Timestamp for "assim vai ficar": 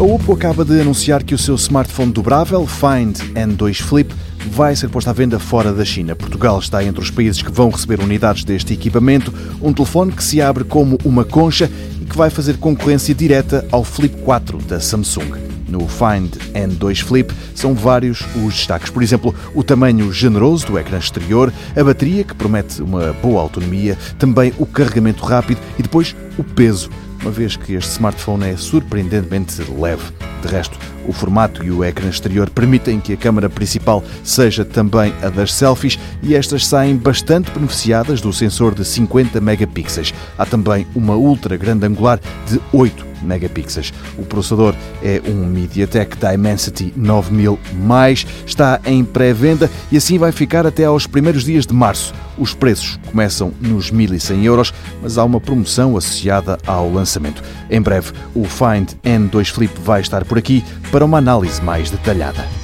49.96-50.66